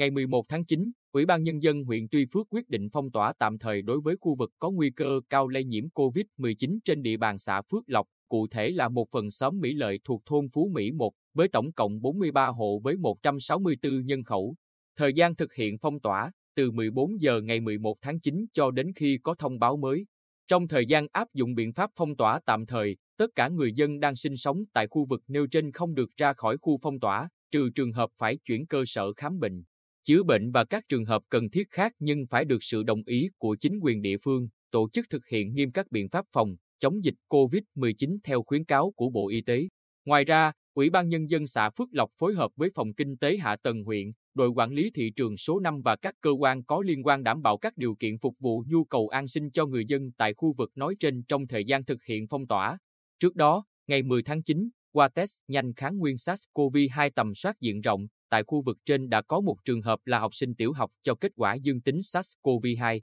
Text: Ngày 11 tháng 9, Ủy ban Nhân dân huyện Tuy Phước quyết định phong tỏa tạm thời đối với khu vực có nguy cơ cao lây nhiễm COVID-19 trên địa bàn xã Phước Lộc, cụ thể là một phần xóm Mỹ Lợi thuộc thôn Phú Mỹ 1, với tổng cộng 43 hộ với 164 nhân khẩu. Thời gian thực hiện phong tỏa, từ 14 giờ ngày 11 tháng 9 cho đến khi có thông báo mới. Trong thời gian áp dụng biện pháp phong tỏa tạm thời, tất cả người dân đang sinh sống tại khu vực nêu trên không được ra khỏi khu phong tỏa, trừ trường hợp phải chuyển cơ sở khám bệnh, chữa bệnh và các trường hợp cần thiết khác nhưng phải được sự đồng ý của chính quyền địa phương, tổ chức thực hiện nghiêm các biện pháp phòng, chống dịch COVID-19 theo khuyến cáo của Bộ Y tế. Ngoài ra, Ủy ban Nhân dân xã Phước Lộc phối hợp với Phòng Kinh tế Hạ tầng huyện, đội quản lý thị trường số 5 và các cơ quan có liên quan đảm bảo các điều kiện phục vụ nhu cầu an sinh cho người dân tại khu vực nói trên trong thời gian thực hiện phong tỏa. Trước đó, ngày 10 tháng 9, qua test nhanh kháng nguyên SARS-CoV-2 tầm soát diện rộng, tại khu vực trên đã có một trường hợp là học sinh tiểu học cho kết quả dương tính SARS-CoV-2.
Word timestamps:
Ngày 0.00 0.10
11 0.10 0.44
tháng 0.48 0.64
9, 0.64 0.90
Ủy 1.12 1.26
ban 1.26 1.42
Nhân 1.42 1.62
dân 1.62 1.84
huyện 1.84 2.08
Tuy 2.10 2.26
Phước 2.32 2.46
quyết 2.50 2.68
định 2.68 2.88
phong 2.92 3.10
tỏa 3.10 3.32
tạm 3.38 3.58
thời 3.58 3.82
đối 3.82 4.00
với 4.00 4.16
khu 4.20 4.34
vực 4.34 4.50
có 4.58 4.70
nguy 4.70 4.90
cơ 4.90 5.20
cao 5.30 5.48
lây 5.48 5.64
nhiễm 5.64 5.84
COVID-19 5.94 6.78
trên 6.84 7.02
địa 7.02 7.16
bàn 7.16 7.38
xã 7.38 7.62
Phước 7.62 7.84
Lộc, 7.86 8.06
cụ 8.28 8.46
thể 8.50 8.70
là 8.70 8.88
một 8.88 9.08
phần 9.10 9.30
xóm 9.30 9.60
Mỹ 9.60 9.72
Lợi 9.72 10.00
thuộc 10.04 10.22
thôn 10.26 10.48
Phú 10.52 10.70
Mỹ 10.74 10.92
1, 10.92 11.12
với 11.34 11.48
tổng 11.48 11.72
cộng 11.72 12.02
43 12.02 12.46
hộ 12.46 12.78
với 12.78 12.96
164 12.96 14.06
nhân 14.06 14.24
khẩu. 14.24 14.54
Thời 14.96 15.12
gian 15.12 15.36
thực 15.36 15.54
hiện 15.54 15.78
phong 15.78 16.00
tỏa, 16.00 16.32
từ 16.56 16.70
14 16.70 17.20
giờ 17.20 17.40
ngày 17.40 17.60
11 17.60 17.96
tháng 18.02 18.20
9 18.20 18.46
cho 18.52 18.70
đến 18.70 18.92
khi 18.96 19.18
có 19.22 19.34
thông 19.34 19.58
báo 19.58 19.76
mới. 19.76 20.06
Trong 20.48 20.68
thời 20.68 20.86
gian 20.86 21.06
áp 21.12 21.28
dụng 21.34 21.54
biện 21.54 21.72
pháp 21.72 21.90
phong 21.96 22.16
tỏa 22.16 22.40
tạm 22.46 22.66
thời, 22.66 22.96
tất 23.18 23.30
cả 23.34 23.48
người 23.48 23.72
dân 23.72 24.00
đang 24.00 24.16
sinh 24.16 24.36
sống 24.36 24.64
tại 24.72 24.86
khu 24.90 25.04
vực 25.04 25.22
nêu 25.28 25.46
trên 25.46 25.72
không 25.72 25.94
được 25.94 26.10
ra 26.16 26.32
khỏi 26.32 26.56
khu 26.60 26.76
phong 26.82 27.00
tỏa, 27.00 27.28
trừ 27.50 27.70
trường 27.74 27.92
hợp 27.92 28.10
phải 28.18 28.36
chuyển 28.36 28.66
cơ 28.66 28.82
sở 28.86 29.12
khám 29.12 29.38
bệnh, 29.40 29.64
chữa 30.10 30.22
bệnh 30.22 30.50
và 30.50 30.64
các 30.64 30.88
trường 30.88 31.04
hợp 31.04 31.22
cần 31.28 31.50
thiết 31.50 31.70
khác 31.70 31.92
nhưng 31.98 32.26
phải 32.26 32.44
được 32.44 32.62
sự 32.62 32.82
đồng 32.82 33.02
ý 33.06 33.28
của 33.38 33.56
chính 33.60 33.78
quyền 33.82 34.02
địa 34.02 34.16
phương, 34.22 34.48
tổ 34.70 34.88
chức 34.92 35.06
thực 35.10 35.26
hiện 35.26 35.54
nghiêm 35.54 35.72
các 35.72 35.90
biện 35.90 36.08
pháp 36.08 36.24
phòng, 36.32 36.56
chống 36.78 37.04
dịch 37.04 37.14
COVID-19 37.28 38.18
theo 38.24 38.42
khuyến 38.42 38.64
cáo 38.64 38.92
của 38.96 39.10
Bộ 39.10 39.28
Y 39.28 39.40
tế. 39.40 39.68
Ngoài 40.04 40.24
ra, 40.24 40.52
Ủy 40.74 40.90
ban 40.90 41.08
Nhân 41.08 41.30
dân 41.30 41.46
xã 41.46 41.70
Phước 41.70 41.88
Lộc 41.92 42.10
phối 42.18 42.34
hợp 42.34 42.50
với 42.56 42.68
Phòng 42.74 42.94
Kinh 42.94 43.16
tế 43.16 43.36
Hạ 43.36 43.56
tầng 43.62 43.84
huyện, 43.84 44.12
đội 44.34 44.48
quản 44.48 44.72
lý 44.72 44.90
thị 44.94 45.12
trường 45.16 45.36
số 45.36 45.60
5 45.60 45.82
và 45.84 45.96
các 45.96 46.14
cơ 46.20 46.30
quan 46.30 46.64
có 46.64 46.82
liên 46.86 47.06
quan 47.06 47.22
đảm 47.22 47.42
bảo 47.42 47.58
các 47.58 47.76
điều 47.76 47.94
kiện 47.94 48.18
phục 48.18 48.34
vụ 48.38 48.64
nhu 48.66 48.84
cầu 48.84 49.08
an 49.08 49.28
sinh 49.28 49.50
cho 49.50 49.66
người 49.66 49.84
dân 49.88 50.10
tại 50.16 50.34
khu 50.34 50.52
vực 50.58 50.70
nói 50.74 50.94
trên 51.00 51.22
trong 51.28 51.46
thời 51.46 51.64
gian 51.64 51.84
thực 51.84 52.04
hiện 52.04 52.26
phong 52.30 52.46
tỏa. 52.46 52.78
Trước 53.20 53.36
đó, 53.36 53.64
ngày 53.86 54.02
10 54.02 54.22
tháng 54.22 54.42
9, 54.42 54.68
qua 54.92 55.08
test 55.08 55.38
nhanh 55.48 55.74
kháng 55.74 55.98
nguyên 55.98 56.16
SARS-CoV-2 56.16 57.10
tầm 57.14 57.34
soát 57.34 57.60
diện 57.60 57.80
rộng, 57.80 58.06
tại 58.30 58.42
khu 58.46 58.60
vực 58.60 58.78
trên 58.86 59.10
đã 59.10 59.22
có 59.22 59.40
một 59.40 59.56
trường 59.64 59.82
hợp 59.82 59.98
là 60.04 60.18
học 60.18 60.34
sinh 60.34 60.54
tiểu 60.54 60.72
học 60.72 60.90
cho 61.02 61.14
kết 61.14 61.32
quả 61.36 61.54
dương 61.54 61.80
tính 61.80 61.96
SARS-CoV-2. 61.98 63.00